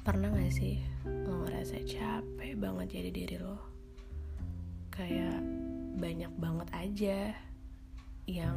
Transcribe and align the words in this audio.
Pernah 0.00 0.32
gak 0.32 0.56
sih 0.56 0.80
lo 1.04 1.44
ngerasa 1.44 1.76
capek 1.84 2.56
banget 2.56 2.88
jadi 2.88 3.10
diri 3.12 3.36
lo? 3.36 3.60
Kayak 4.88 5.44
banyak 6.00 6.32
banget 6.40 6.68
aja 6.72 7.18
yang 8.24 8.56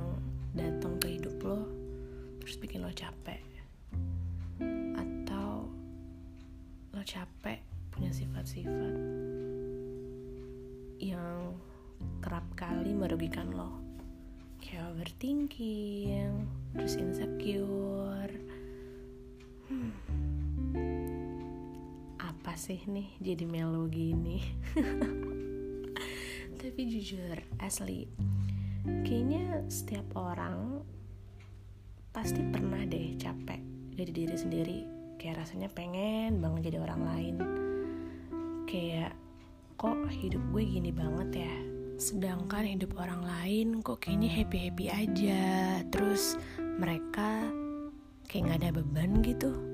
datang 0.56 0.96
ke 1.04 1.20
hidup 1.20 1.36
lo 1.44 1.68
terus 2.40 2.56
bikin 2.64 2.80
lo 2.80 2.96
capek. 2.96 3.44
Atau 4.96 5.68
lo 6.96 7.04
capek 7.04 7.60
punya 7.92 8.16
sifat-sifat 8.16 8.96
yang 11.04 11.60
kerap 12.24 12.48
kali 12.56 12.96
merugikan 12.96 13.52
lo. 13.52 13.84
Kayak 14.64 14.96
overthinking, 14.96 16.48
terus 16.72 16.96
insecure. 16.96 18.32
Hmm 19.68 20.13
apa 22.54 22.70
sih 22.70 22.86
nih 22.86 23.18
jadi 23.18 23.50
melo 23.50 23.90
gini. 23.90 24.38
Tapi 26.62 26.82
jujur 26.86 27.42
asli 27.58 28.06
kayaknya 29.02 29.66
setiap 29.74 30.14
orang 30.14 30.86
pasti 32.14 32.46
pernah 32.54 32.86
deh 32.86 33.18
capek 33.18 33.58
jadi 33.98 34.12
diri 34.14 34.38
sendiri. 34.38 34.80
Kayak 35.18 35.42
rasanya 35.42 35.66
pengen 35.74 36.46
banget 36.46 36.70
jadi 36.70 36.86
orang 36.86 37.02
lain. 37.02 37.36
Kayak 38.70 39.18
kok 39.74 39.98
hidup 40.14 40.46
gue 40.54 40.62
gini 40.62 40.94
banget 40.94 41.50
ya? 41.50 41.56
Sedangkan 41.98 42.70
hidup 42.70 42.94
orang 43.02 43.26
lain 43.26 43.82
kok 43.82 44.06
kayaknya 44.06 44.30
happy 44.30 44.70
happy 44.70 44.86
aja. 44.94 45.42
Terus 45.90 46.38
mereka 46.62 47.50
kayak 48.30 48.46
nggak 48.46 48.60
ada 48.62 48.78
beban 48.78 49.26
gitu 49.26 49.73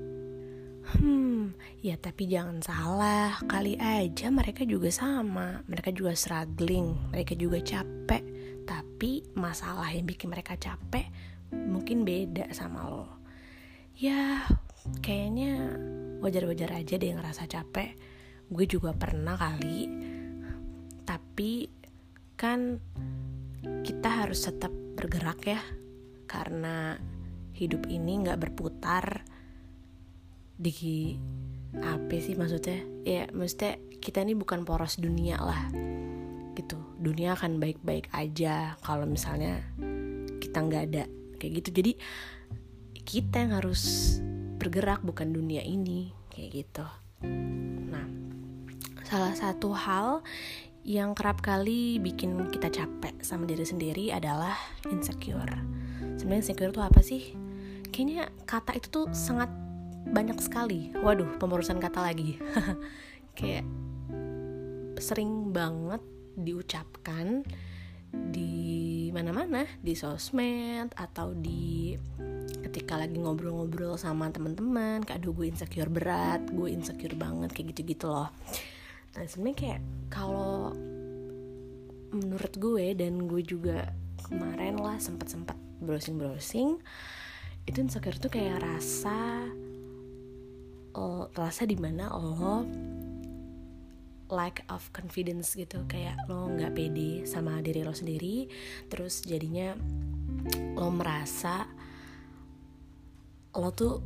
Hmm, 0.98 1.54
ya 1.86 1.94
tapi 1.94 2.26
jangan 2.26 2.58
salah, 2.58 3.38
kali 3.46 3.78
aja 3.78 4.26
mereka 4.26 4.66
juga 4.66 4.90
sama, 4.90 5.62
mereka 5.70 5.94
juga 5.94 6.18
struggling, 6.18 7.14
mereka 7.14 7.38
juga 7.38 7.62
capek. 7.62 8.22
Tapi 8.66 9.22
masalah 9.38 9.86
yang 9.94 10.06
bikin 10.06 10.34
mereka 10.34 10.58
capek 10.58 11.06
mungkin 11.54 12.02
beda 12.02 12.50
sama 12.50 12.90
lo. 12.90 13.06
Ya, 13.94 14.42
kayaknya 14.98 15.78
wajar-wajar 16.18 16.74
aja 16.74 16.94
deh 16.98 17.14
ngerasa 17.14 17.46
capek. 17.46 17.94
Gue 18.50 18.66
juga 18.66 18.90
pernah 18.90 19.38
kali. 19.38 19.86
Tapi 21.06 21.70
kan 22.34 22.82
kita 23.86 24.26
harus 24.26 24.42
tetap 24.42 24.74
bergerak 24.98 25.40
ya, 25.46 25.62
karena 26.26 26.98
hidup 27.54 27.86
ini 27.86 28.26
nggak 28.26 28.40
berputar 28.40 29.22
di 30.60 31.16
apa 31.80 32.20
sih 32.20 32.36
maksudnya? 32.36 32.84
Ya 33.08 33.24
maksudnya 33.32 33.80
kita 34.04 34.20
ini 34.20 34.36
bukan 34.36 34.68
poros 34.68 35.00
dunia 35.00 35.40
lah. 35.40 35.72
Gitu. 36.52 36.76
Dunia 37.00 37.32
akan 37.32 37.56
baik-baik 37.56 38.12
aja 38.12 38.76
kalau 38.84 39.08
misalnya 39.08 39.64
kita 40.36 40.60
nggak 40.60 40.84
ada 40.92 41.04
kayak 41.40 41.64
gitu. 41.64 41.80
Jadi 41.80 41.92
kita 43.00 43.40
yang 43.40 43.56
harus 43.56 44.16
bergerak 44.60 45.00
bukan 45.00 45.32
dunia 45.32 45.64
ini 45.64 46.12
kayak 46.28 46.68
gitu. 46.68 46.84
Nah 47.88 48.04
salah 49.08 49.32
satu 49.32 49.72
hal 49.72 50.20
yang 50.84 51.12
kerap 51.12 51.40
kali 51.44 52.00
bikin 52.00 52.48
kita 52.52 52.72
capek 52.72 53.20
sama 53.24 53.48
diri 53.48 53.64
sendiri 53.64 54.12
adalah 54.12 54.56
insecure. 54.88 55.56
Sebenarnya 56.20 56.40
insecure 56.44 56.72
itu 56.72 56.82
apa 56.84 57.00
sih? 57.00 57.22
Kayaknya 57.90 58.32
kata 58.48 58.76
itu 58.76 58.88
tuh 58.88 59.06
sangat 59.12 59.52
banyak 60.08 60.38
sekali. 60.40 60.94
Waduh 60.96 61.36
pembarusan 61.36 61.82
kata 61.82 62.00
lagi. 62.00 62.40
Kayak 63.38 63.66
sering 65.00 65.52
banget 65.52 66.00
diucapkan 66.36 67.44
di 68.10 69.08
mana-mana 69.14 69.64
di 69.80 69.94
sosmed 69.94 70.90
atau 70.98 71.32
di 71.32 71.94
ketika 72.66 72.98
lagi 72.98 73.16
ngobrol-ngobrol 73.18 73.94
sama 73.98 74.30
teman-teman 74.30 75.02
kayak 75.02 75.22
aduh 75.22 75.34
gue 75.34 75.46
insecure 75.46 75.90
berat 75.90 76.42
gue 76.50 76.68
insecure 76.70 77.14
banget 77.14 77.50
kayak 77.54 77.74
gitu-gitu 77.74 78.10
loh. 78.10 78.30
Nah 79.14 79.24
sebenarnya 79.26 79.58
kayak 79.58 79.80
kalau 80.10 80.74
menurut 82.10 82.54
gue 82.58 82.86
dan 82.98 83.30
gue 83.30 83.42
juga 83.46 83.94
kemarin 84.26 84.78
lah 84.78 84.98
sempat-sempat 84.98 85.56
browsing-browsing 85.82 86.78
itu 87.66 87.78
insecure 87.78 88.18
tuh 88.18 88.30
kayak 88.30 88.62
rasa 88.62 89.46
uh, 90.94 91.26
rasa 91.34 91.66
di 91.66 91.76
mana 91.78 92.10
lo 92.14 92.64
lack 94.30 94.62
of 94.70 94.86
confidence 94.94 95.58
gitu. 95.58 95.82
Kayak 95.90 96.22
lo 96.30 96.46
nggak 96.50 96.74
pede 96.74 97.26
sama 97.26 97.58
diri 97.60 97.82
lo 97.82 97.92
sendiri 97.92 98.46
terus 98.86 99.26
jadinya 99.26 99.74
lo 100.78 100.88
merasa 100.94 101.66
lo 103.58 103.74
tuh 103.74 103.98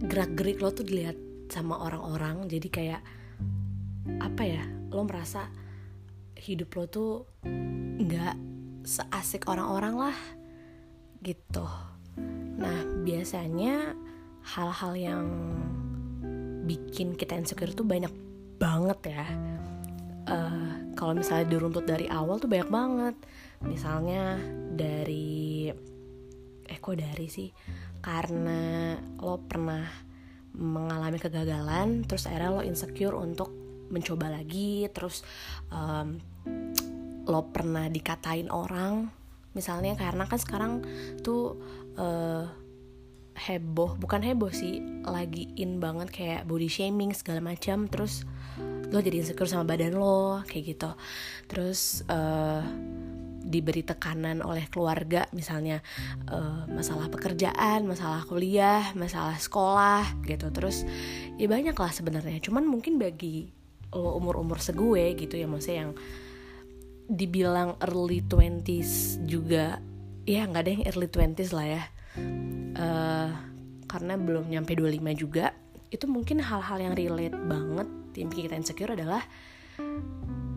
gerak 0.00 0.36
gerik 0.36 0.60
lo 0.60 0.70
tuh 0.70 0.84
dilihat 0.84 1.16
sama 1.48 1.80
orang-orang. 1.80 2.46
Jadi 2.46 2.68
kayak 2.68 3.02
apa 4.20 4.42
ya 4.44 4.64
lo 4.92 5.04
merasa 5.04 5.48
hidup 6.36 6.72
lo 6.76 6.84
tuh 6.88 7.12
nggak 8.00 8.36
seasik 8.84 9.48
orang-orang 9.48 10.08
lah 10.08 10.18
gitu. 11.20 11.64
Nah 12.60 12.80
biasanya 13.04 13.92
hal-hal 14.44 14.92
yang 14.96 15.26
bikin 16.70 17.18
kita 17.18 17.34
insecure 17.34 17.74
tuh 17.74 17.82
banyak 17.82 18.14
banget 18.62 19.18
ya. 19.18 19.26
Uh, 20.30 20.94
kalau 20.94 21.18
misalnya 21.18 21.50
diruntut 21.50 21.82
dari 21.82 22.06
awal 22.06 22.38
tuh 22.38 22.46
banyak 22.46 22.70
banget. 22.70 23.14
Misalnya 23.66 24.38
dari 24.70 25.66
eh 26.70 26.78
kok 26.78 26.94
dari 26.94 27.26
sih? 27.26 27.50
Karena 27.98 28.94
lo 29.18 29.42
pernah 29.42 29.82
mengalami 30.54 31.18
kegagalan 31.18 32.06
terus 32.06 32.30
akhirnya 32.30 32.50
lo 32.54 32.62
insecure 32.62 33.18
untuk 33.18 33.50
mencoba 33.90 34.30
lagi 34.30 34.86
terus 34.94 35.26
um, 35.74 36.18
lo 37.26 37.40
pernah 37.50 37.90
dikatain 37.90 38.46
orang 38.46 39.10
misalnya. 39.58 39.98
Karena 39.98 40.30
kan 40.30 40.38
sekarang 40.38 40.72
tuh 41.26 41.58
uh, 41.98 42.46
heboh 43.40 43.96
bukan 43.96 44.20
heboh 44.20 44.52
sih 44.52 44.84
lagi 45.08 45.48
in 45.56 45.80
banget 45.80 46.12
kayak 46.12 46.44
body 46.44 46.68
shaming 46.68 47.16
segala 47.16 47.40
macam 47.40 47.88
terus 47.88 48.28
lo 48.90 48.98
jadi 48.98 49.22
insecure 49.22 49.48
sama 49.48 49.64
badan 49.64 49.96
lo 49.96 50.42
kayak 50.44 50.76
gitu. 50.76 50.90
Terus 51.46 52.02
uh, 52.10 52.60
diberi 53.40 53.80
tekanan 53.80 54.44
oleh 54.44 54.68
keluarga 54.68 55.24
misalnya 55.32 55.80
uh, 56.28 56.68
masalah 56.68 57.08
pekerjaan 57.08 57.88
masalah 57.88 58.26
kuliah 58.26 58.92
masalah 58.98 59.38
sekolah 59.38 60.04
gitu. 60.26 60.50
Terus 60.50 60.84
ya 61.38 61.46
banyak 61.46 61.74
lah 61.74 61.92
sebenarnya. 61.94 62.42
Cuman 62.42 62.66
mungkin 62.66 62.98
bagi 62.98 63.48
lo 63.90 64.14
umur 64.14 64.38
umur 64.38 64.62
segue 64.62 65.18
gitu 65.18 65.34
ya 65.34 65.50
maksudnya 65.50 65.86
yang 65.86 65.92
dibilang 67.10 67.74
early 67.82 68.22
20s 68.22 69.18
juga 69.26 69.82
ya 70.30 70.46
nggak 70.46 70.62
ada 70.62 70.70
yang 70.70 70.84
early 70.86 71.10
20s 71.10 71.50
lah 71.50 71.66
ya 71.66 71.82
uh, 72.80 73.28
karena 73.84 74.16
belum 74.16 74.48
nyampe 74.48 74.72
25 74.72 74.96
juga 75.20 75.52
itu 75.92 76.06
mungkin 76.08 76.40
hal-hal 76.40 76.78
yang 76.80 76.94
relate 76.96 77.36
banget. 77.36 77.88
Yang 78.16 78.28
bikin 78.34 78.44
kita 78.48 78.56
insecure 78.58 78.92
adalah 78.96 79.22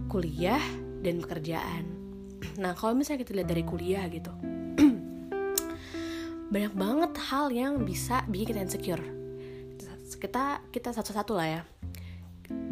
kuliah 0.08 0.64
dan 1.04 1.20
pekerjaan. 1.20 1.86
Nah 2.54 2.76
kalau 2.78 2.94
misalnya 2.94 3.24
kita 3.24 3.34
lihat 3.40 3.50
dari 3.50 3.64
kuliah 3.66 4.06
gitu 4.12 4.30
banyak 6.54 6.74
banget 6.76 7.12
hal 7.32 7.50
yang 7.50 7.82
bisa 7.82 8.22
bikin 8.30 8.54
kita 8.54 8.62
insecure. 8.62 9.06
Kita 10.22 10.62
kita 10.70 10.90
satu-satu 10.96 11.34
lah 11.34 11.48
ya 11.50 11.62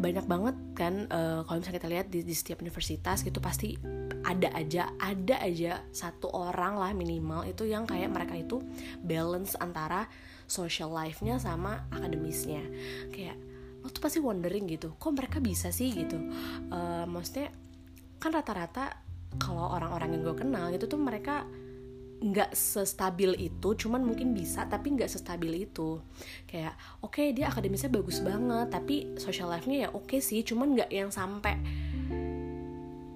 banyak 0.02 0.26
banget 0.26 0.56
kan 0.74 1.06
uh, 1.14 1.46
kalau 1.46 1.62
misalnya 1.62 1.78
kita 1.78 1.90
lihat 1.94 2.08
di, 2.10 2.26
di 2.26 2.34
setiap 2.34 2.66
universitas 2.66 3.22
gitu 3.22 3.38
pasti 3.38 3.78
ada 4.26 4.50
aja 4.58 4.90
ada 4.98 5.38
aja 5.42 5.86
satu 5.94 6.34
orang 6.34 6.82
lah 6.82 6.92
minimal 6.98 7.46
itu 7.46 7.70
yang 7.70 7.86
kayak 7.86 8.10
mereka 8.10 8.34
itu 8.34 8.58
balance 9.06 9.54
antara 9.62 10.10
social 10.50 10.92
life-nya 10.92 11.40
sama 11.40 11.88
akademisnya. 11.94 12.66
Kayak 13.14 13.40
lo 13.82 13.90
tuh 13.90 14.02
pasti 14.04 14.20
wondering 14.22 14.68
gitu 14.70 14.94
kok 15.00 15.14
mereka 15.16 15.38
bisa 15.40 15.72
sih 15.72 15.94
gitu? 15.94 16.18
Uh, 16.70 17.06
maksudnya 17.08 17.54
kan 18.22 18.36
rata-rata 18.36 19.00
kalau 19.40 19.72
orang-orang 19.72 20.18
yang 20.18 20.22
gue 20.28 20.36
kenal 20.36 20.68
itu 20.70 20.86
tuh 20.86 21.00
mereka 21.00 21.48
nggak 22.22 22.54
sestabil 22.54 23.34
itu 23.34 23.74
cuman 23.74 24.06
mungkin 24.06 24.38
bisa 24.38 24.70
tapi 24.70 24.94
nggak 24.94 25.10
sestabil 25.10 25.66
itu. 25.66 25.98
Kayak 26.46 26.78
oke 27.02 27.18
okay, 27.18 27.28
dia 27.34 27.50
akademisnya 27.50 27.90
bagus 27.90 28.22
banget 28.22 28.70
tapi 28.70 29.18
social 29.18 29.50
life-nya 29.50 29.78
ya 29.86 29.90
oke 29.90 30.06
okay 30.06 30.20
sih 30.22 30.46
cuman 30.46 30.78
nggak 30.78 30.92
yang 30.94 31.10
sampai 31.10 31.58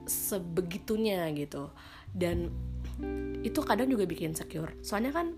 sebegitunya 0.09 1.29
gitu. 1.37 1.69
Dan 2.09 2.49
itu 3.45 3.59
kadang 3.61 3.93
juga 3.93 4.09
bikin 4.09 4.33
secure. 4.33 4.73
Soalnya 4.81 5.13
kan 5.13 5.37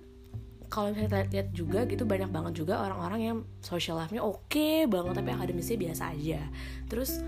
kalau 0.67 0.91
misalnya 0.91 1.27
lihat 1.31 1.47
juga 1.55 1.87
gitu 1.87 2.03
banyak 2.03 2.27
banget 2.31 2.59
juga 2.59 2.83
orang-orang 2.83 3.21
yang 3.23 3.37
social 3.63 3.95
life-nya 3.99 4.19
oke 4.19 4.51
okay 4.51 4.83
banget 4.83 5.19
tapi 5.19 5.29
akademisnya 5.35 5.77
biasa 5.79 6.03
aja. 6.15 6.39
Terus 6.87 7.19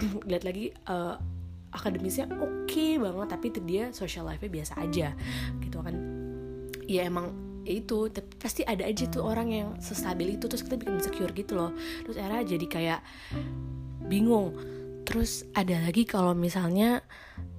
lihat 0.28 0.44
lagi 0.44 0.72
uh, 0.88 1.20
akademisnya 1.76 2.32
oke 2.32 2.64
okay 2.64 2.96
banget 2.96 3.28
tapi 3.28 3.46
dia 3.62 3.84
social 3.92 4.24
life-nya 4.24 4.50
biasa 4.50 4.72
aja 4.80 5.08
gitu 5.60 5.78
kan. 5.84 5.94
Ya 6.88 7.04
emang 7.04 7.34
itu 7.66 8.08
pasti 8.38 8.62
ada 8.62 8.86
aja 8.86 9.10
tuh 9.10 9.26
orang 9.26 9.48
yang 9.50 9.68
sestabil 9.82 10.38
itu 10.38 10.46
terus 10.46 10.62
kita 10.64 10.80
bikin 10.80 10.96
insecure 10.96 11.32
gitu 11.36 11.52
loh. 11.58 11.70
Terus 12.08 12.16
era 12.16 12.40
jadi 12.40 12.66
kayak 12.66 13.00
bingung. 14.08 14.56
Terus 15.06 15.44
ada 15.54 15.84
lagi 15.84 16.02
kalau 16.08 16.34
misalnya 16.34 17.04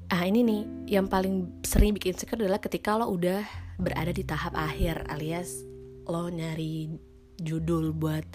ah 0.08 0.24
ini 0.24 0.40
nih 0.44 0.62
yang 1.00 1.12
paling 1.12 1.64
sering 1.68 1.92
bikin 1.92 2.16
insecure 2.16 2.40
adalah 2.40 2.64
ketika 2.64 2.96
lo 2.96 3.12
udah 3.12 3.44
berada 3.78 4.16
di 4.16 4.24
tahap 4.24 4.56
akhir 4.56 5.04
alias 5.12 5.68
lo 6.08 6.32
nyari 6.32 6.88
judul 7.38 7.94
buat 7.94 8.26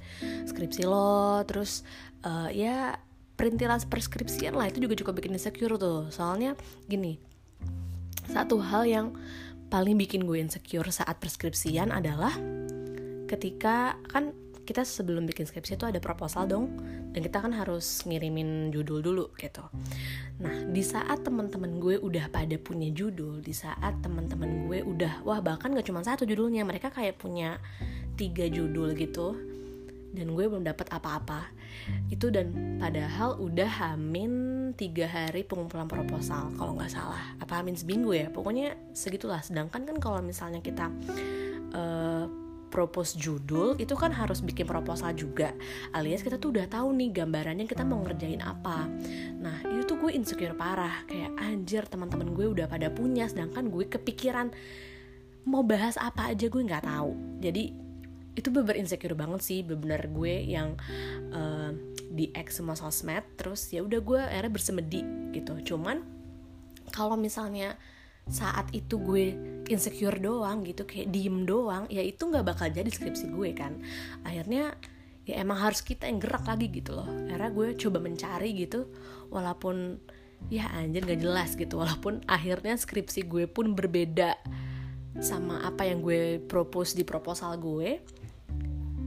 skripsi 0.47 0.85
lo 0.87 1.43
terus 1.49 1.83
uh, 2.23 2.53
ya 2.53 2.95
perintilan 3.43 3.83
perskripsian 3.91 4.55
lah 4.55 4.71
itu 4.71 4.79
juga 4.87 4.95
cukup 4.95 5.19
bikin 5.19 5.35
insecure 5.35 5.75
tuh 5.75 6.07
soalnya 6.15 6.55
gini 6.87 7.19
satu 8.31 8.63
hal 8.63 8.87
yang 8.87 9.19
paling 9.67 9.99
bikin 9.99 10.23
gue 10.23 10.39
insecure 10.39 10.87
saat 10.95 11.19
preskripsian 11.19 11.91
adalah 11.91 12.31
ketika 13.27 13.99
kan 14.07 14.31
kita 14.63 14.87
sebelum 14.87 15.27
bikin 15.27 15.43
skripsi 15.43 15.75
itu 15.75 15.91
ada 15.91 15.99
proposal 15.99 16.47
dong 16.47 16.79
dan 17.11 17.19
kita 17.19 17.43
kan 17.43 17.51
harus 17.51 18.07
ngirimin 18.07 18.71
judul 18.71 19.03
dulu 19.03 19.27
gitu. 19.35 19.67
Nah 20.39 20.71
di 20.71 20.87
saat 20.87 21.27
teman-teman 21.27 21.83
gue 21.83 21.99
udah 21.99 22.31
pada 22.31 22.55
punya 22.63 22.89
judul, 22.95 23.43
di 23.43 23.51
saat 23.51 23.99
teman-teman 24.01 24.71
gue 24.71 24.87
udah 24.87 25.27
wah 25.27 25.43
bahkan 25.43 25.75
gak 25.75 25.91
cuma 25.91 26.07
satu 26.07 26.23
judulnya, 26.23 26.63
mereka 26.63 26.95
kayak 26.95 27.19
punya 27.19 27.59
tiga 28.15 28.47
judul 28.47 28.95
gitu 28.95 29.35
dan 30.13 30.27
gue 30.37 30.45
belum 30.45 30.65
dapat 30.65 30.93
apa-apa. 30.93 31.49
Itu 32.13 32.29
dan 32.29 32.79
padahal 32.79 33.41
udah 33.41 33.69
hamin 33.69 34.33
tiga 34.77 35.09
hari 35.09 35.43
pengumpulan 35.43 35.89
proposal 35.89 36.53
kalau 36.57 36.77
nggak 36.77 36.93
salah. 36.93 37.37
Apa 37.41 37.61
hamin 37.65 37.77
seminggu 37.77 38.13
ya? 38.13 38.29
Pokoknya 38.29 38.77
segitulah. 38.93 39.41
Sedangkan 39.41 39.89
kan 39.89 39.97
kalau 39.99 40.21
misalnya 40.21 40.61
kita 40.61 40.93
uh, 41.73 42.25
propose 42.73 43.21
judul 43.21 43.77
itu 43.77 43.93
kan 43.93 44.13
harus 44.17 44.41
bikin 44.41 44.65
proposal 44.65 45.13
juga. 45.13 45.53
Alias 45.93 46.25
kita 46.25 46.41
tuh 46.41 46.57
udah 46.57 46.65
tahu 46.69 46.97
nih 46.97 47.21
gambarannya 47.21 47.69
kita 47.69 47.85
mau 47.85 48.01
ngerjain 48.01 48.41
apa. 48.41 48.89
Nah 49.41 49.61
itu 49.69 49.85
tuh 49.85 49.97
gue 50.01 50.17
insecure 50.17 50.57
parah. 50.57 51.05
Kayak 51.05 51.33
anjir 51.37 51.85
teman-teman 51.85 52.33
gue 52.33 52.49
udah 52.49 52.65
pada 52.69 52.89
punya 52.89 53.29
sedangkan 53.29 53.69
gue 53.69 53.85
kepikiran 53.89 54.49
mau 55.43 55.61
bahas 55.67 55.99
apa 56.01 56.33
aja 56.33 56.49
gue 56.49 56.63
nggak 56.65 56.89
tahu. 56.89 57.13
Jadi 57.45 57.82
itu 58.33 58.49
bener 58.49 58.81
insecure 58.81 59.13
banget 59.13 59.41
sih 59.45 59.61
bener 59.61 60.09
gue 60.09 60.35
yang 60.49 60.73
uh, 61.37 61.71
di 62.13 62.33
ex 62.33 62.61
semua 62.61 62.77
sosmed 62.77 63.25
terus 63.37 63.69
ya 63.69 63.85
udah 63.85 64.01
gue 64.01 64.21
akhirnya 64.21 64.53
bersemedi 64.53 65.03
gitu. 65.37 65.75
Cuman 65.75 66.01
kalau 66.93 67.17
misalnya 67.17 67.77
saat 68.31 68.71
itu 68.71 69.03
gue 69.03 69.35
insecure 69.67 70.17
doang 70.17 70.63
gitu 70.63 70.87
kayak 70.87 71.11
diem 71.11 71.43
doang 71.43 71.91
ya 71.91 72.01
itu 72.07 72.23
nggak 72.23 72.47
bakal 72.47 72.69
jadi 72.73 72.89
skripsi 72.89 73.33
gue 73.33 73.51
kan. 73.53 73.81
Akhirnya 74.25 74.77
ya 75.29 75.39
emang 75.39 75.61
harus 75.61 75.85
kita 75.85 76.09
yang 76.09 76.19
gerak 76.19 76.49
lagi 76.49 76.73
gitu 76.73 76.97
loh. 76.97 77.09
Akhirnya 77.29 77.51
gue 77.53 77.69
coba 77.77 77.99
mencari 78.01 78.51
gitu 78.57 78.89
walaupun 79.29 80.01
ya 80.51 80.67
anjir 80.75 81.07
gak 81.07 81.23
jelas 81.23 81.55
gitu 81.55 81.79
walaupun 81.79 82.19
akhirnya 82.27 82.75
skripsi 82.75 83.31
gue 83.31 83.47
pun 83.47 83.79
berbeda 83.79 84.35
sama 85.21 85.61
apa 85.63 85.87
yang 85.87 86.01
gue 86.01 86.41
propose 86.41 86.97
di 86.97 87.05
proposal 87.05 87.61
gue 87.61 88.01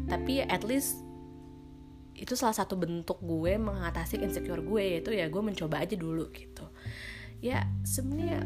tapi 0.05 0.45
at 0.45 0.61
least 0.61 1.05
itu 2.15 2.33
salah 2.33 2.55
satu 2.55 2.79
bentuk 2.79 3.19
gue 3.19 3.59
mengatasi 3.59 4.23
insecure 4.23 4.63
gue 4.63 4.83
yaitu 4.97 5.11
ya 5.11 5.27
gue 5.27 5.41
mencoba 5.43 5.83
aja 5.83 5.99
dulu 5.99 6.31
gitu. 6.31 6.63
Ya 7.43 7.67
sebenarnya 7.83 8.41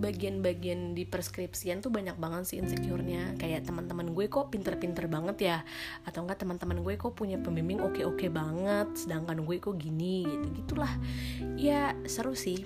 bagian-bagian 0.00 0.96
di 0.96 1.04
preskripsian 1.04 1.84
tuh 1.84 1.92
banyak 1.92 2.16
banget 2.16 2.48
sih 2.48 2.56
insecure-nya. 2.56 3.36
Kayak 3.36 3.68
teman-teman 3.68 4.16
gue 4.16 4.26
kok 4.32 4.48
pinter-pinter 4.48 5.04
banget 5.12 5.36
ya. 5.44 5.58
Atau 6.08 6.24
enggak 6.24 6.40
teman-teman 6.40 6.80
gue 6.80 6.96
kok 6.96 7.12
punya 7.12 7.36
pembimbing 7.36 7.84
oke-oke 7.84 8.32
banget 8.32 8.88
sedangkan 8.96 9.44
gue 9.44 9.56
kok 9.60 9.76
gini 9.76 10.24
gitu 10.24 10.46
gitulah. 10.56 10.92
Ya 11.60 11.92
seru 12.08 12.32
sih 12.32 12.64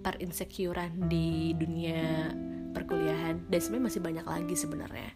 per 0.00 0.16
insecurean 0.24 1.12
di 1.12 1.52
dunia 1.52 2.32
perkuliahan. 2.72 3.44
Dan 3.52 3.60
sebenarnya 3.60 3.86
masih 3.92 4.00
banyak 4.00 4.26
lagi 4.26 4.54
sebenarnya 4.56 5.12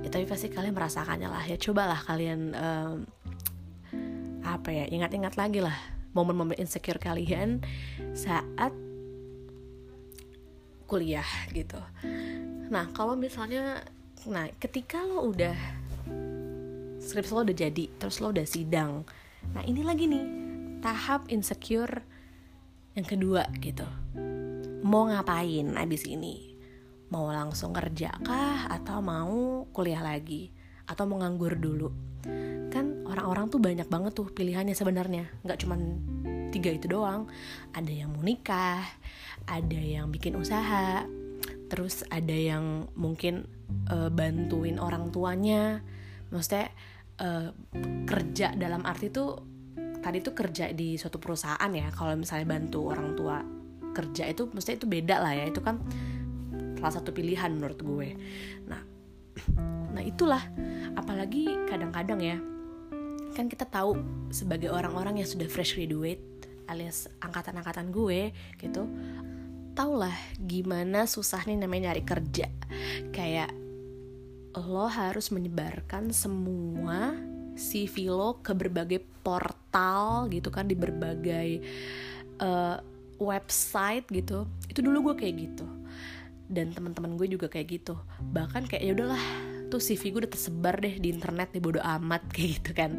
ya 0.00 0.08
tapi 0.08 0.24
pasti 0.24 0.48
kalian 0.48 0.74
merasakannya 0.74 1.28
lah. 1.28 1.44
Ya 1.46 1.56
cobalah 1.56 2.00
kalian 2.04 2.40
um, 2.56 2.96
apa 4.44 4.68
ya 4.72 4.84
ingat-ingat 4.90 5.36
lagi 5.38 5.62
lah 5.62 5.76
momen-momen 6.10 6.58
insecure 6.58 6.98
kalian 6.98 7.62
saat 8.16 8.74
kuliah 10.90 11.26
gitu. 11.54 11.78
Nah 12.70 12.90
kalau 12.90 13.14
misalnya 13.14 13.84
nah 14.26 14.50
ketika 14.60 15.00
lo 15.00 15.32
udah 15.32 15.56
skripsi 17.00 17.32
lo 17.32 17.40
udah 17.46 17.56
jadi 17.56 17.84
terus 17.96 18.20
lo 18.20 18.28
udah 18.36 18.44
sidang 18.44 19.00
nah 19.56 19.64
ini 19.64 19.80
lagi 19.80 20.04
nih 20.04 20.26
tahap 20.84 21.24
insecure 21.32 22.04
yang 22.92 23.06
kedua 23.06 23.46
gitu. 23.64 23.86
Mau 24.84 25.06
ngapain 25.08 25.76
abis 25.78 26.04
ini 26.04 26.49
mau 27.10 27.26
langsung 27.30 27.74
kerja 27.74 28.14
kah 28.22 28.70
atau 28.70 29.02
mau 29.02 29.66
kuliah 29.74 30.02
lagi 30.02 30.50
atau 30.86 31.06
mau 31.06 31.22
nganggur 31.22 31.58
dulu? 31.58 31.88
Kan 32.70 33.06
orang-orang 33.06 33.50
tuh 33.50 33.60
banyak 33.62 33.88
banget 33.90 34.12
tuh 34.14 34.30
pilihannya 34.30 34.74
sebenarnya. 34.74 35.26
Nggak 35.42 35.58
cuma 35.66 35.74
tiga 36.50 36.70
itu 36.74 36.86
doang. 36.90 37.30
Ada 37.74 37.90
yang 37.90 38.14
mau 38.14 38.22
nikah 38.22 38.82
ada 39.48 39.80
yang 39.80 40.12
bikin 40.12 40.36
usaha 40.36 41.06
terus 41.70 42.02
ada 42.10 42.34
yang 42.34 42.90
mungkin 42.98 43.46
uh, 43.90 44.10
bantuin 44.10 44.82
orang 44.82 45.14
tuanya. 45.14 45.78
Maksudnya 46.34 46.74
uh, 47.22 47.54
kerja 48.10 48.58
dalam 48.58 48.82
arti 48.82 49.10
tuh 49.14 49.38
tadi 50.02 50.18
tuh 50.18 50.34
kerja 50.34 50.74
di 50.74 50.98
suatu 50.98 51.22
perusahaan 51.22 51.70
ya. 51.70 51.94
Kalau 51.94 52.18
misalnya 52.18 52.58
bantu 52.58 52.90
orang 52.90 53.14
tua 53.14 53.38
kerja 53.94 54.26
itu 54.26 54.50
maksudnya 54.50 54.82
itu 54.82 54.88
beda 54.90 55.16
lah 55.22 55.32
ya. 55.38 55.44
Itu 55.46 55.62
kan 55.62 55.78
salah 56.80 56.94
satu 56.96 57.12
pilihan 57.12 57.52
menurut 57.52 57.80
gue. 57.80 58.08
Nah 58.66 58.80
nah 59.94 60.02
itulah. 60.02 60.42
Apalagi 60.96 61.46
kadang-kadang 61.70 62.20
ya 62.20 62.36
kan 63.30 63.46
kita 63.46 63.62
tahu 63.62 63.94
sebagai 64.34 64.74
orang-orang 64.74 65.22
yang 65.22 65.28
sudah 65.28 65.46
fresh 65.46 65.78
graduate 65.78 66.18
alias 66.66 67.06
angkatan-angkatan 67.22 67.94
gue 67.94 68.34
gitu 68.58 68.86
lah 69.80 70.12
gimana 70.36 71.08
susahnya 71.08 71.56
namanya 71.56 71.88
nyari 71.88 72.04
kerja. 72.04 72.52
Kayak 73.16 73.48
lo 74.52 74.84
harus 74.92 75.32
menyebarkan 75.32 76.12
semua 76.12 77.16
CV 77.56 78.12
lo 78.12 78.44
ke 78.44 78.52
berbagai 78.52 79.00
portal 79.24 80.28
gitu 80.28 80.52
kan 80.52 80.68
di 80.68 80.76
berbagai 80.76 81.64
uh, 82.44 82.76
website 83.16 84.04
gitu. 84.12 84.44
Itu 84.68 84.84
dulu 84.84 85.12
gue 85.12 85.24
kayak 85.24 85.34
gitu 85.48 85.79
dan 86.50 86.74
teman-teman 86.74 87.14
gue 87.14 87.30
juga 87.30 87.46
kayak 87.46 87.66
gitu. 87.70 87.94
Bahkan 88.34 88.66
kayak 88.66 88.82
ya 88.82 88.92
udahlah 88.92 89.22
tuh 89.70 89.78
CV 89.78 90.10
gue 90.10 90.20
udah 90.26 90.32
tersebar 90.34 90.82
deh 90.82 90.98
di 90.98 91.14
internet 91.14 91.54
di 91.54 91.62
bodo 91.62 91.78
amat 91.78 92.26
kayak 92.34 92.50
gitu 92.60 92.70
kan. 92.74 92.98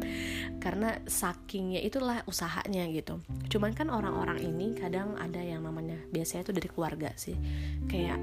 Karena 0.58 0.96
sakingnya 1.04 1.84
itulah 1.84 2.24
usahanya 2.24 2.88
gitu. 2.88 3.20
Cuman 3.52 3.76
kan 3.76 3.92
orang-orang 3.92 4.40
ini 4.40 4.72
kadang 4.72 5.14
ada 5.20 5.38
yang 5.38 5.60
namanya 5.62 6.00
biasanya 6.08 6.48
tuh 6.48 6.56
dari 6.56 6.72
keluarga 6.72 7.12
sih. 7.14 7.36
Kayak 7.86 8.16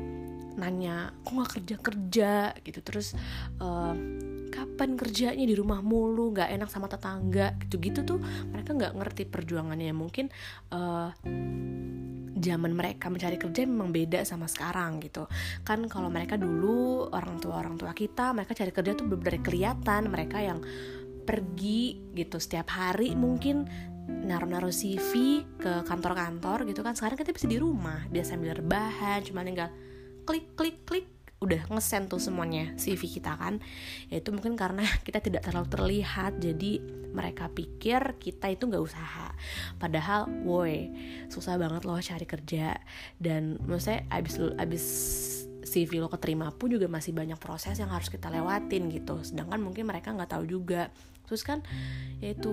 nanya 0.59 1.15
kok 1.23 1.31
nggak 1.31 1.51
kerja 1.61 1.75
kerja 1.77 2.33
gitu. 2.65 2.79
Terus 2.81 3.13
uh, 3.61 3.93
kapan 4.49 4.97
kerjanya 4.97 5.45
di 5.45 5.53
rumah 5.53 5.85
mulu? 5.85 6.33
Nggak 6.33 6.49
enak 6.57 6.69
sama 6.73 6.89
tetangga? 6.89 7.53
Gitu 7.61 7.77
gitu 7.77 8.01
tuh 8.01 8.19
mereka 8.49 8.73
nggak 8.73 8.97
ngerti 8.97 9.23
perjuangannya. 9.29 9.93
Mungkin 9.93 10.33
uh, 10.73 11.13
zaman 12.39 12.71
mereka 12.73 13.11
mencari 13.11 13.35
kerja 13.35 13.67
memang 13.67 13.91
beda 13.91 14.23
sama 14.23 14.47
sekarang 14.47 15.03
gitu. 15.03 15.27
Kan 15.67 15.85
kalau 15.91 16.07
mereka 16.07 16.39
dulu 16.39 17.11
orang 17.11 17.37
tua 17.37 17.59
orang 17.59 17.75
tua 17.75 17.91
kita 17.91 18.31
mereka 18.31 18.55
cari 18.55 18.71
kerja 18.71 18.95
tuh 18.95 19.05
benar-benar 19.05 19.43
kelihatan. 19.43 20.01
Mereka 20.09 20.37
yang 20.39 20.59
pergi 21.27 21.99
gitu 22.17 22.41
setiap 22.41 22.73
hari 22.73 23.13
mungkin 23.13 23.67
naruh-naruh 24.09 24.73
CV 24.73 25.45
ke 25.59 25.85
kantor-kantor 25.85 26.65
gitu 26.65 26.81
kan. 26.81 26.97
Sekarang 26.97 27.19
kita 27.19 27.35
bisa 27.35 27.45
di 27.45 27.61
rumah 27.61 28.07
biasa 28.09 28.33
sambil 28.33 28.57
rebahan 28.57 29.21
cuma 29.21 29.45
tinggal 29.45 29.69
klik 30.25 30.53
klik 30.57 30.77
klik 30.85 31.07
udah 31.39 31.71
ngesen 31.71 32.11
tuh 32.11 32.19
semuanya 32.19 32.75
CV 32.75 33.19
kita 33.19 33.39
kan. 33.39 33.63
Ya 34.11 34.19
itu 34.19 34.29
mungkin 34.35 34.59
karena 34.59 34.83
kita 35.07 35.23
tidak 35.23 35.47
terlalu 35.47 35.67
terlihat 35.71 36.39
jadi 36.39 36.83
mereka 37.09 37.49
pikir 37.49 38.19
kita 38.19 38.51
itu 38.51 38.67
nggak 38.67 38.83
usaha. 38.83 39.31
Padahal 39.79 40.27
woi 40.43 40.91
susah 41.31 41.55
banget 41.55 41.87
loh 41.87 41.97
cari 41.99 42.27
kerja. 42.27 42.75
Dan 43.15 43.55
maksudnya 43.63 44.03
abis 44.11 44.35
abis 44.59 44.85
CV 45.63 46.01
lo 46.01 46.09
keterima 46.09 46.51
pun 46.51 46.73
juga 46.73 46.89
masih 46.89 47.13
banyak 47.15 47.37
proses 47.37 47.77
yang 47.79 47.89
harus 47.89 48.11
kita 48.11 48.27
lewatin 48.27 48.91
gitu. 48.91 49.23
Sedangkan 49.23 49.63
mungkin 49.63 49.87
mereka 49.87 50.11
nggak 50.11 50.35
tahu 50.35 50.43
juga. 50.43 50.91
Terus 51.23 51.41
kan 51.47 51.63
yaitu 52.19 52.51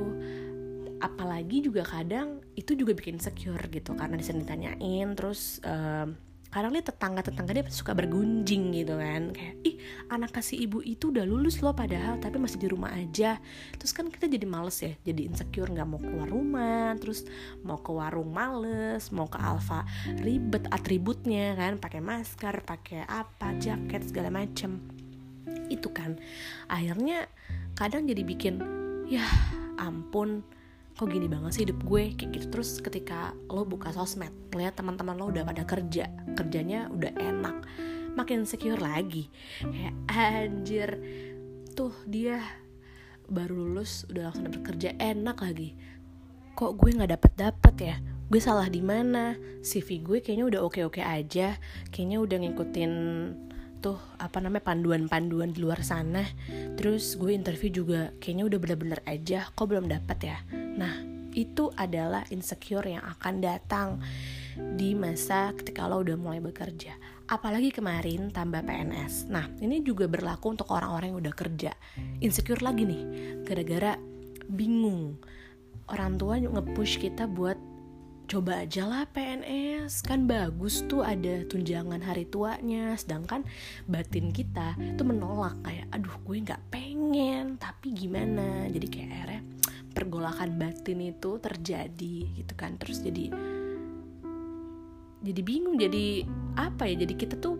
apalagi 0.96 1.60
juga 1.60 1.84
kadang 1.84 2.40
itu 2.54 2.78
juga 2.78 2.94
bikin 2.94 3.18
secure 3.18 3.66
gitu. 3.66 3.98
Karena 3.98 4.14
di 4.14 4.22
sini 4.22 4.46
ditanyain 4.46 5.10
terus 5.18 5.58
um, 5.66 6.25
kadang 6.50 6.72
lihat 6.72 6.88
tetangga-tetangga 6.88 7.52
dia 7.52 7.64
suka 7.68 7.92
bergunjing 7.92 8.72
gitu 8.72 8.96
kan. 8.96 9.34
Kayak 9.34 9.54
ih 9.66 9.76
anak 10.08 10.34
kasih 10.34 10.62
ibu 10.64 10.80
itu 10.80 11.10
udah 11.12 11.26
lulus 11.26 11.60
loh 11.60 11.76
padahal 11.76 12.16
tapi 12.22 12.40
masih 12.40 12.58
di 12.62 12.68
rumah 12.70 12.94
aja. 12.94 13.38
Terus 13.76 13.92
kan 13.92 14.08
kita 14.08 14.30
jadi 14.30 14.46
males 14.48 14.78
ya 14.80 14.92
jadi 15.04 15.28
insecure 15.28 15.68
nggak 15.70 15.88
mau 15.88 16.00
keluar 16.00 16.28
rumah 16.30 16.94
terus 16.96 17.26
mau 17.62 17.78
ke 17.78 17.90
warung 17.92 18.30
males 18.32 19.10
mau 19.12 19.28
ke 19.28 19.38
alfa 19.38 19.84
ribet 20.22 20.64
atributnya 20.70 21.54
kan 21.58 21.76
pakai 21.76 22.00
masker 22.00 22.64
pakai 22.64 23.04
apa 23.06 23.54
jaket 23.60 24.08
segala 24.08 24.30
macem. 24.30 24.80
Itu 25.68 25.90
kan. 25.92 26.18
Akhirnya 26.70 27.26
kadang 27.76 28.08
jadi 28.08 28.22
bikin 28.24 28.54
ya 29.06 29.22
ampun 29.76 30.42
kok 30.96 31.12
gini 31.12 31.28
banget 31.28 31.52
sih 31.52 31.62
hidup 31.68 31.84
gue? 31.84 32.16
Kayak 32.16 32.30
gitu. 32.40 32.46
Terus 32.56 32.70
ketika 32.80 33.36
lo 33.52 33.68
buka 33.68 33.92
sosmed 33.92 34.32
lihat 34.56 34.80
teman-teman 34.80 35.14
lo 35.20 35.28
udah 35.28 35.44
pada 35.44 35.68
kerja 35.68 36.08
kerjanya 36.32 36.88
udah 36.88 37.12
enak 37.20 37.56
makin 38.16 38.48
secure 38.48 38.80
lagi. 38.80 39.28
Kayak 39.60 39.94
anjir 40.08 40.90
tuh 41.76 41.92
dia 42.08 42.40
baru 43.28 43.52
lulus 43.52 44.08
udah 44.08 44.32
langsung 44.32 44.48
dapet 44.48 44.62
kerja 44.64 44.90
enak 44.96 45.36
lagi. 45.44 45.76
Kok 46.56 46.72
gue 46.80 46.90
nggak 46.96 47.12
dapet 47.12 47.32
dapet 47.36 47.74
ya? 47.76 47.96
Gue 48.26 48.40
salah 48.40 48.66
di 48.66 48.80
mana? 48.80 49.36
CV 49.60 50.00
gue 50.00 50.18
kayaknya 50.24 50.48
udah 50.48 50.60
oke 50.64 50.80
oke 50.88 51.04
aja 51.04 51.60
kayaknya 51.92 52.18
udah 52.24 52.38
ngikutin 52.40 52.92
tuh 53.80 54.00
apa 54.16 54.40
namanya 54.40 54.64
panduan-panduan 54.66 55.52
di 55.52 55.60
luar 55.62 55.84
sana 55.84 56.24
terus 56.76 57.16
gue 57.20 57.32
interview 57.32 57.70
juga 57.70 58.00
kayaknya 58.18 58.44
udah 58.48 58.58
bener-bener 58.58 59.00
aja 59.04 59.48
kok 59.52 59.68
belum 59.68 59.88
dapet 59.90 60.18
ya 60.32 60.38
Nah, 60.76 60.94
itu 61.32 61.72
adalah 61.72 62.28
insecure 62.28 62.84
yang 62.84 63.04
akan 63.04 63.34
datang 63.40 63.88
di 64.56 64.92
masa 64.92 65.52
ketika 65.56 65.88
lo 65.88 66.04
udah 66.04 66.16
mulai 66.16 66.40
bekerja. 66.40 66.96
Apalagi 67.26 67.72
kemarin 67.72 68.30
tambah 68.30 68.62
PNS. 68.62 69.32
Nah, 69.32 69.48
ini 69.58 69.82
juga 69.82 70.06
berlaku 70.06 70.54
untuk 70.54 70.70
orang-orang 70.70 71.12
yang 71.12 71.20
udah 71.24 71.34
kerja. 71.34 71.72
Insecure 72.22 72.62
lagi 72.62 72.86
nih, 72.86 73.02
gara-gara 73.42 73.98
bingung. 74.46 75.18
Orang 75.90 76.20
tua 76.20 76.38
nge-push 76.38 77.02
kita 77.02 77.26
buat 77.26 77.58
coba 78.26 78.66
aja 78.66 78.90
lah 78.90 79.06
PNS 79.14 80.02
kan 80.02 80.26
bagus 80.26 80.82
tuh 80.90 81.06
ada 81.06 81.46
tunjangan 81.46 82.02
hari 82.02 82.26
tuanya. 82.26 82.98
Sedangkan 82.98 83.46
batin 83.86 84.34
kita 84.34 84.74
tuh 84.98 85.06
menolak 85.06 85.54
kayak 85.62 85.86
aduh 85.94 86.18
gue 86.26 86.42
nggak 86.42 86.58
pengen. 86.74 87.54
Tapi 87.54 87.94
gimana? 87.94 88.66
Jadi 88.66 88.86
kayak 88.90 89.10
akhirnya 89.14 89.46
pergolakan 89.94 90.58
batin 90.58 91.06
itu 91.06 91.38
terjadi 91.38 92.16
gitu 92.34 92.50
kan. 92.58 92.74
Terus 92.82 92.98
jadi 93.06 93.30
jadi 95.22 95.40
bingung 95.46 95.78
jadi 95.78 96.26
apa 96.58 96.90
ya? 96.90 97.06
Jadi 97.06 97.14
kita 97.14 97.38
tuh 97.38 97.54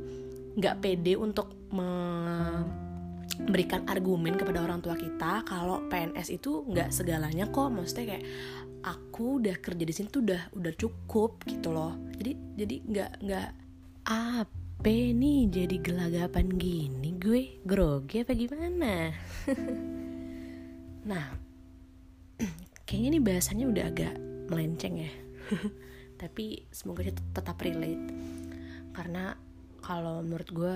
nggak 0.58 0.82
pede 0.82 1.14
untuk 1.14 1.70
memberikan 1.70 3.87
argumen 3.87 4.35
kepada 4.35 4.66
orang 4.66 4.82
tua 4.82 4.99
kita 4.99 5.46
kalau 5.46 5.87
PNS 5.87 6.35
itu 6.35 6.66
nggak 6.66 6.90
segalanya 6.90 7.46
kok. 7.54 7.70
Maksudnya 7.70 8.18
kayak 8.18 8.26
aku 8.87 9.43
udah 9.43 9.59
kerja 9.59 9.83
di 9.83 9.90
sini 9.90 10.07
tuh 10.07 10.23
udah 10.23 10.55
udah 10.55 10.73
cukup 10.78 11.43
gitu 11.50 11.75
loh. 11.75 11.99
Jadi 12.14 12.33
jadi 12.55 12.76
nggak 12.87 13.11
nggak 13.26 13.49
apa 14.07 14.95
nih 14.95 15.50
jadi 15.50 15.76
gelagapan 15.83 16.47
gini 16.55 17.19
gue? 17.19 17.59
Grogi 17.66 18.23
apa 18.23 18.33
gimana? 18.33 19.11
Nah 21.07 21.23
kayaknya 22.87 23.09
ini 23.14 23.21
bahasanya 23.23 23.71
udah 23.71 23.85
agak 23.87 24.14
melenceng 24.50 25.07
ya. 25.07 25.12
Tapi 26.21 26.66
semoga 26.75 27.07
tetap 27.07 27.62
relate. 27.62 28.11
Karena 28.90 29.38
kalau 29.87 30.19
menurut 30.26 30.50
gue 30.50 30.75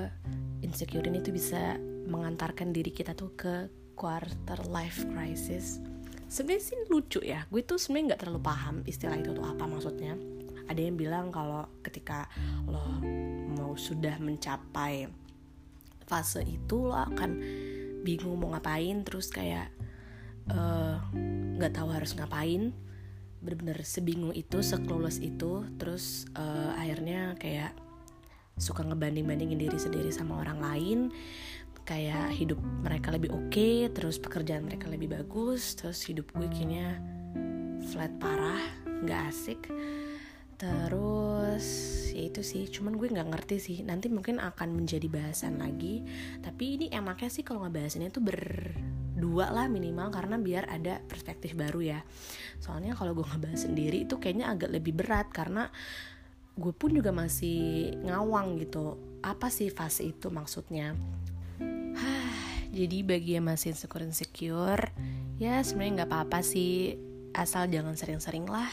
insecure 0.62 1.02
ini 1.02 1.18
tuh 1.18 1.34
bisa 1.34 1.74
mengantarkan 2.06 2.70
diri 2.70 2.94
kita 2.94 3.10
tuh 3.18 3.34
ke 3.34 3.66
quarter 3.98 4.62
life 4.70 5.02
crisis 5.10 5.82
sebenarnya 6.30 6.62
sih 6.62 6.78
lucu 6.86 7.20
ya. 7.20 7.44
Gue 7.50 7.66
tuh 7.66 7.76
sebenarnya 7.76 8.14
nggak 8.14 8.20
terlalu 8.22 8.40
paham 8.40 8.76
istilah 8.86 9.18
itu 9.18 9.34
tuh 9.34 9.44
apa 9.44 9.66
maksudnya. 9.66 10.14
Ada 10.70 10.80
yang 10.86 10.94
bilang 10.94 11.34
kalau 11.34 11.66
ketika 11.82 12.30
lo 12.70 13.02
mau 13.58 13.74
sudah 13.74 14.22
mencapai 14.22 15.10
fase 16.06 16.46
itu 16.46 16.86
lo 16.86 16.94
akan 16.94 17.30
bingung 18.06 18.38
mau 18.38 18.54
ngapain 18.54 19.02
terus 19.02 19.34
kayak 19.34 19.74
Eh, 20.50 20.94
nggak 21.58 21.72
uh, 21.72 21.76
tahu 21.76 21.88
harus 21.94 22.12
ngapain. 22.18 22.74
Bener-bener 23.40 23.78
sebingung 23.86 24.34
itu 24.36 24.60
sekelulus 24.60 25.22
itu 25.22 25.64
terus 25.80 26.28
uh, 26.36 26.76
akhirnya 26.76 27.38
kayak 27.40 27.72
suka 28.60 28.84
ngebanding-bandingin 28.84 29.56
diri 29.56 29.78
sendiri 29.80 30.12
sama 30.12 30.44
orang 30.44 30.60
lain 30.60 30.98
kayak 31.84 32.34
hidup 32.36 32.60
mereka 32.60 33.10
lebih 33.10 33.34
oke 33.34 33.50
okay, 33.50 33.88
terus 33.90 34.20
pekerjaan 34.22 34.64
mereka 34.66 34.86
lebih 34.86 35.10
bagus 35.10 35.74
terus 35.74 36.04
hidup 36.06 36.30
gue 36.36 36.46
kayaknya 36.46 37.00
flat 37.90 38.12
parah 38.20 38.62
nggak 39.04 39.20
asik. 39.32 39.60
Terus 40.60 41.66
ya 42.12 42.28
itu 42.28 42.44
sih 42.44 42.68
cuman 42.68 43.00
gue 43.00 43.08
nggak 43.08 43.32
ngerti 43.32 43.56
sih 43.56 43.78
nanti 43.80 44.12
mungkin 44.12 44.36
akan 44.36 44.76
menjadi 44.76 45.08
bahasan 45.08 45.56
lagi. 45.56 46.04
Tapi 46.44 46.76
ini 46.76 46.86
enaknya 46.92 47.32
sih 47.32 47.40
kalau 47.40 47.64
ngebahasinnya 47.64 48.12
tuh 48.12 48.20
ber 48.20 48.40
dua 49.20 49.52
lah 49.52 49.68
minimal 49.68 50.08
karena 50.08 50.36
biar 50.40 50.68
ada 50.68 51.00
perspektif 51.04 51.56
baru 51.56 51.96
ya. 51.96 52.00
Soalnya 52.60 52.92
kalau 52.92 53.16
gue 53.16 53.24
ngebahas 53.24 53.68
sendiri 53.68 54.04
itu 54.04 54.20
kayaknya 54.20 54.52
agak 54.52 54.68
lebih 54.72 54.92
berat 54.96 55.32
karena 55.32 55.72
gue 56.60 56.72
pun 56.76 56.92
juga 56.92 57.08
masih 57.08 57.96
ngawang 58.04 58.60
gitu. 58.60 59.00
Apa 59.24 59.48
sih 59.48 59.72
fase 59.72 60.12
itu 60.12 60.28
maksudnya 60.28 60.92
jadi 62.70 63.02
bagi 63.02 63.36
yang 63.36 63.50
masih 63.50 63.74
insecure 63.74 64.06
insecure 64.06 64.94
ya 65.42 65.58
sebenarnya 65.60 66.02
nggak 66.02 66.10
apa-apa 66.10 66.40
sih. 66.40 66.94
Asal 67.30 67.70
jangan 67.70 67.94
sering-sering 67.94 68.46
lah. 68.46 68.70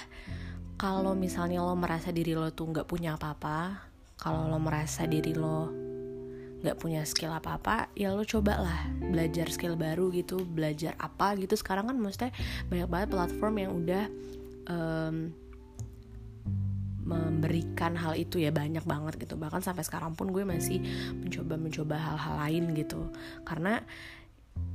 Kalau 0.77 1.13
misalnya 1.13 1.61
lo 1.61 1.73
merasa 1.77 2.09
diri 2.13 2.33
lo 2.37 2.49
tuh 2.53 2.69
nggak 2.69 2.89
punya 2.89 3.17
apa-apa 3.17 3.85
kalau 4.17 4.49
lo 4.49 4.57
merasa 4.57 5.05
diri 5.05 5.33
lo 5.33 5.69
nggak 6.57 6.77
punya 6.81 7.05
skill 7.05 7.29
apa-apa 7.37 7.93
ya 7.93 8.17
lo 8.17 8.25
coba 8.25 8.57
lah 8.57 8.79
belajar 8.97 9.45
skill 9.53 9.77
baru 9.77 10.09
gitu 10.13 10.41
belajar 10.41 10.97
apa 10.97 11.37
gitu. 11.37 11.53
Sekarang 11.53 11.89
kan 11.89 11.97
maksudnya 11.97 12.33
banyak 12.69 12.89
banget 12.89 13.09
platform 13.13 13.55
yang 13.61 13.71
udah 13.77 14.05
um, 14.69 15.15
memberikan 17.07 17.95
hal 17.95 18.19
itu 18.19 18.43
ya 18.43 18.51
banyak 18.51 18.83
banget 18.83 19.15
gitu. 19.23 19.39
Bahkan 19.39 19.63
sampai 19.63 19.87
sekarang 19.87 20.13
pun 20.19 20.35
gue 20.35 20.43
masih 20.43 20.83
mencoba 21.15 21.55
mencoba 21.55 21.95
hal-hal 21.95 22.35
lain 22.43 22.75
gitu. 22.75 23.07
Karena 23.47 23.79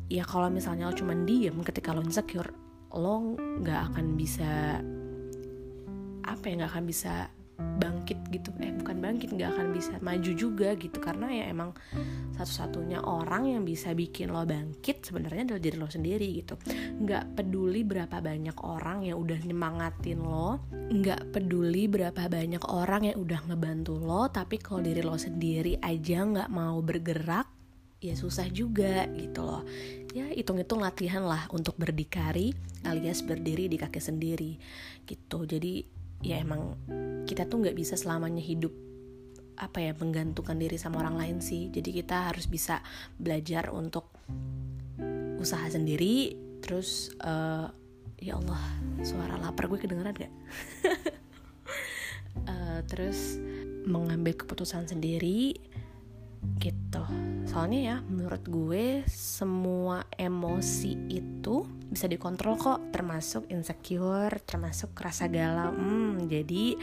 ya 0.09 0.25
kalau 0.25 0.49
misalnya 0.49 0.89
lo 0.89 0.97
cuman 0.97 1.29
diem 1.29 1.57
ketika 1.61 1.93
lo 1.93 2.01
insecure 2.01 2.53
lo 2.93 3.37
nggak 3.37 3.93
akan 3.93 4.07
bisa 4.17 4.81
apa 6.23 6.45
ya 6.45 6.53
nggak 6.61 6.73
akan 6.73 6.85
bisa 6.85 7.29
bangkit 7.81 8.19
gitu. 8.31 8.50
Eh 8.61 8.73
bukan 8.75 8.99
bangkit 8.99 9.35
nggak 9.35 9.50
akan 9.57 9.69
bisa 9.75 9.95
maju 10.02 10.33
juga 10.35 10.75
gitu. 10.76 10.99
Karena 10.99 11.31
ya 11.33 11.45
emang 11.50 11.73
satu-satunya 12.37 13.02
orang 13.02 13.52
yang 13.52 13.62
bisa 13.62 13.92
bikin 13.92 14.31
lo 14.31 14.42
bangkit 14.45 15.07
sebenarnya 15.09 15.52
adalah 15.52 15.62
diri 15.62 15.76
lo 15.78 15.88
sendiri 15.88 16.28
gitu. 16.42 16.54
Nggak 16.99 17.38
peduli 17.38 17.83
berapa 17.83 18.19
banyak 18.19 18.57
orang 18.62 19.07
yang 19.07 19.19
udah 19.21 19.38
nyemangatin 19.42 20.21
lo 20.21 20.62
nggak 20.73 21.33
peduli 21.33 21.88
berapa 21.88 22.28
banyak 22.28 22.69
orang 22.69 23.09
yang 23.09 23.16
udah 23.16 23.40
ngebantu 23.49 23.97
lo 23.97 24.28
tapi 24.28 24.61
kalau 24.61 24.85
diri 24.85 25.00
lo 25.00 25.16
sendiri 25.16 25.81
aja 25.81 26.21
nggak 26.21 26.52
mau 26.52 26.85
bergerak 26.85 27.49
ya 28.02 28.19
susah 28.19 28.50
juga 28.50 29.07
gitu 29.14 29.47
loh. 29.47 29.62
Ya 30.12 30.28
hitung-hitung 30.28 30.83
latihan 30.83 31.23
lah 31.23 31.47
untuk 31.54 31.78
berdikari 31.78 32.50
alias 32.83 33.23
berdiri 33.23 33.71
di 33.71 33.78
kaki 33.78 34.02
sendiri 34.02 34.59
gitu. 35.07 35.47
Jadi 35.47 35.87
ya 36.23 36.38
emang 36.38 36.79
kita 37.26 37.47
tuh 37.47 37.62
nggak 37.67 37.76
bisa 37.76 37.95
selamanya 37.99 38.43
hidup 38.43 38.73
apa 39.59 39.79
ya 39.79 39.93
menggantungkan 39.95 40.59
diri 40.59 40.81
sama 40.81 41.02
orang 41.05 41.19
lain 41.19 41.38
sih. 41.38 41.71
Jadi 41.71 42.02
kita 42.02 42.33
harus 42.33 42.49
bisa 42.50 42.83
belajar 43.21 43.71
untuk 43.71 44.11
usaha 45.43 45.67
sendiri 45.67 46.38
terus 46.62 47.11
uh, 47.26 47.67
ya 48.23 48.38
Allah 48.38 48.62
suara 49.02 49.35
lapar 49.35 49.67
gue 49.67 49.83
kedengeran 49.83 50.14
gak 50.14 50.31
uh, 52.47 52.79
terus 52.91 53.43
mengambil 53.83 54.38
keputusan 54.38 54.87
sendiri 54.87 55.59
gitu. 56.62 57.05
Soalnya 57.47 57.81
ya 57.83 57.97
menurut 58.07 58.47
gue 58.47 59.02
semua 59.11 60.07
emosi 60.14 60.95
itu 61.11 61.67
bisa 61.92 62.08
dikontrol 62.08 62.56
kok 62.56 62.80
termasuk 62.88 63.44
insecure 63.52 64.40
termasuk 64.49 64.96
rasa 64.96 65.28
galau. 65.28 65.76
Hmm, 65.76 66.25
jadi 66.25 66.75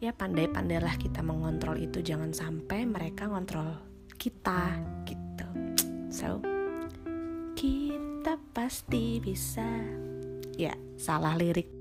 ya 0.00 0.16
pandai-pandailah 0.16 0.96
kita 0.96 1.20
mengontrol 1.20 1.76
itu. 1.76 2.00
Jangan 2.00 2.32
sampai 2.32 2.88
mereka 2.88 3.28
ngontrol 3.28 3.76
kita 4.16 4.80
gitu. 5.04 5.48
So 6.08 6.40
kita 7.52 8.40
pasti 8.56 9.20
bisa. 9.20 9.68
Ya 10.56 10.72
salah 10.96 11.36
lirik 11.36 11.75